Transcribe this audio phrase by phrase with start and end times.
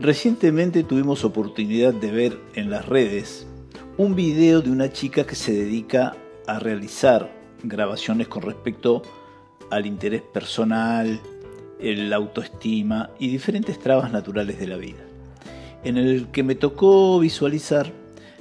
[0.00, 3.46] Recientemente tuvimos oportunidad de ver en las redes
[3.98, 6.16] un video de una chica que se dedica
[6.46, 7.30] a realizar
[7.62, 9.02] grabaciones con respecto
[9.70, 11.20] al interés personal,
[11.78, 15.04] la autoestima y diferentes trabas naturales de la vida.
[15.84, 17.92] En el que me tocó visualizar,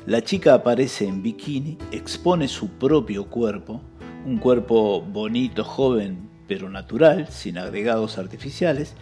[0.06, 3.82] la chica aparece en bikini, expone su propio cuerpo,
[4.26, 8.96] un cuerpo bonito, joven, pero natural, sin agregados artificiales,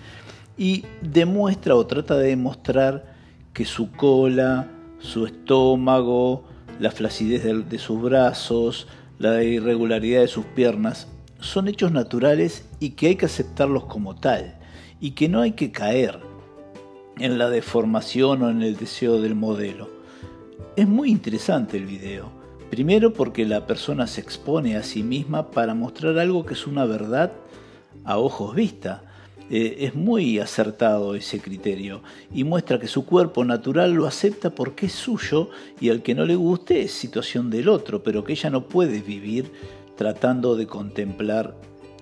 [0.57, 3.15] y demuestra o trata de demostrar
[3.53, 4.67] que su cola,
[4.99, 6.45] su estómago,
[6.79, 8.88] la flacidez de, sus brazos,
[9.20, 11.07] la irregularidad de sus piernas
[11.39, 14.55] son hechos naturales y que hay que aceptarlos como tal
[14.99, 16.20] y que no hay que caer
[17.20, 19.89] en la deformación o en el deseo del modelo.
[20.76, 22.32] Es muy interesante el video.
[22.70, 26.85] Primero porque la persona se expone a sí misma para mostrar algo que es una
[26.85, 27.32] verdad
[28.04, 29.04] a ojos vista.
[29.49, 32.01] Eh, es muy acertado ese criterio
[32.34, 36.26] y muestra que su cuerpo natural lo acepta porque es suyo y al que no
[36.26, 39.51] le guste es situación del otro, pero que ella no puede vivir
[39.95, 41.55] tratando de contemplar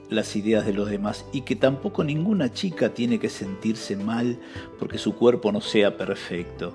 [0.09, 4.39] las ideas de los demás y que tampoco ninguna chica tiene que sentirse mal
[4.79, 6.73] porque su cuerpo no sea perfecto.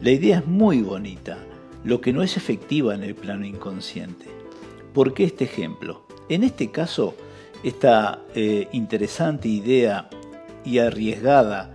[0.00, 1.38] La idea es muy bonita,
[1.84, 4.26] lo que no es efectiva en el plano inconsciente.
[4.94, 6.02] ¿Por qué este ejemplo?
[6.28, 7.14] En este caso,
[7.62, 10.08] esta eh, interesante idea
[10.64, 11.70] y arriesgada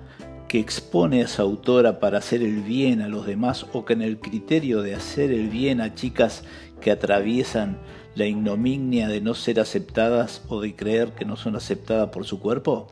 [0.47, 4.01] que expone a esa autora para hacer el bien a los demás o que en
[4.01, 6.43] el criterio de hacer el bien a chicas
[6.79, 7.77] que atraviesan
[8.15, 12.39] la ignominia de no ser aceptadas o de creer que no son aceptadas por su
[12.39, 12.87] cuerpo,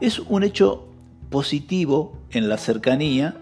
[0.00, 0.86] es un hecho
[1.30, 3.36] positivo en la cercanía,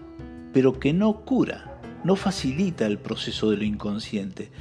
[0.53, 1.74] pero que no cura
[2.05, 4.51] no facilita el proceso de lo inconsciente.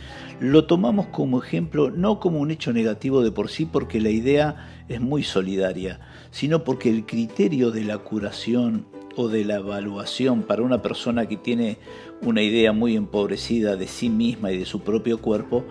[0.41, 4.85] Lo tomamos como ejemplo no como un hecho negativo de por sí porque la idea
[4.89, 6.01] es muy solidaria,
[6.31, 11.37] sino porque el criterio de la curación o de la evaluación para una persona que
[11.37, 11.77] tiene
[12.23, 15.67] una idea muy empobrecida de sí misma y de su propio cuerpo,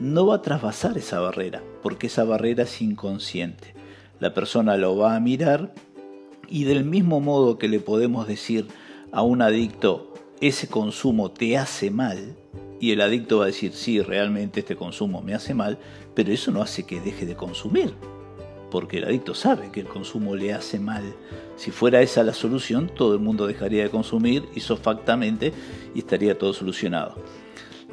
[0.00, 3.74] no va a trasvasar esa barrera, porque esa barrera es inconsciente.
[4.18, 5.74] La persona lo va a mirar
[6.48, 8.68] y del mismo modo que le podemos decir
[9.12, 10.07] a un adicto
[10.40, 12.36] ese consumo te hace mal,
[12.80, 15.78] y el adicto va a decir, sí, realmente este consumo me hace mal,
[16.14, 17.92] pero eso no hace que deje de consumir,
[18.70, 21.02] porque el adicto sabe que el consumo le hace mal.
[21.56, 25.52] Si fuera esa la solución, todo el mundo dejaría de consumir isofactamente
[25.94, 27.16] y estaría todo solucionado.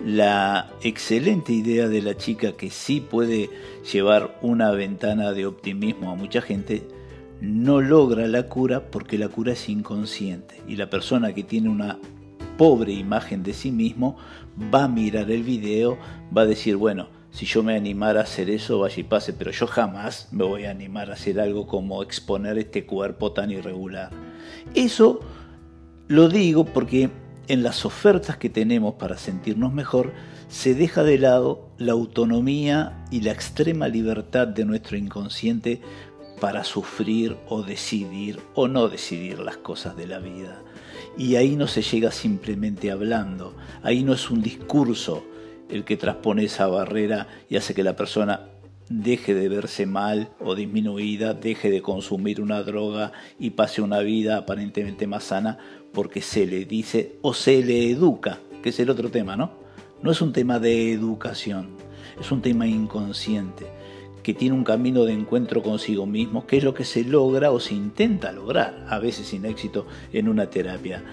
[0.03, 3.49] La excelente idea de la chica que sí puede
[3.91, 6.87] llevar una ventana de optimismo a mucha gente,
[7.41, 11.97] no logra la cura porque la cura es inconsciente y la persona que tiene una
[12.57, 14.17] pobre imagen de sí mismo,
[14.73, 15.97] va a mirar el video,
[16.35, 19.51] va a decir, bueno, si yo me animara a hacer eso, vaya y pase, pero
[19.51, 24.09] yo jamás me voy a animar a hacer algo como exponer este cuerpo tan irregular.
[24.73, 25.19] Eso
[26.07, 27.09] lo digo porque
[27.47, 30.13] en las ofertas que tenemos para sentirnos mejor,
[30.47, 35.81] se deja de lado la autonomía y la extrema libertad de nuestro inconsciente
[36.39, 40.61] para sufrir o decidir o no decidir las cosas de la vida.
[41.17, 45.23] Y ahí no se llega simplemente hablando, ahí no es un discurso
[45.69, 48.49] el que transpone esa barrera y hace que la persona
[48.89, 54.37] deje de verse mal o disminuida, deje de consumir una droga y pase una vida
[54.37, 55.57] aparentemente más sana
[55.91, 59.51] porque se le dice o se le educa, que es el otro tema, ¿no?
[60.03, 61.69] No es un tema de educación,
[62.19, 63.65] es un tema inconsciente
[64.25, 67.59] que tiene un camino de encuentro consigo mismo, que es lo que se logra o
[67.59, 71.03] se intenta lograr, a veces sin éxito, en una terapia.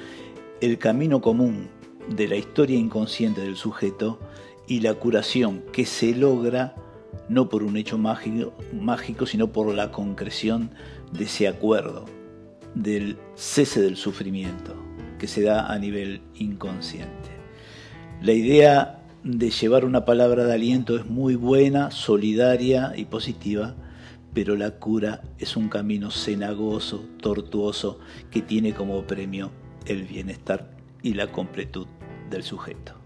[0.62, 1.68] El camino común
[2.08, 4.18] de la historia inconsciente del sujeto
[4.66, 6.74] y la curación que se logra
[7.28, 10.70] no por un hecho mágico, mágico, sino por la concreción
[11.12, 12.06] de ese acuerdo,
[12.74, 14.74] del cese del sufrimiento
[15.18, 17.28] que se da a nivel inconsciente.
[18.22, 23.74] La idea de llevar una palabra de aliento es muy buena, solidaria y positiva,
[24.34, 29.50] pero la cura es un camino cenagoso, tortuoso, que tiene como premio
[29.86, 30.70] el bienestar
[31.02, 31.86] y la completud
[32.30, 33.01] del sujeto.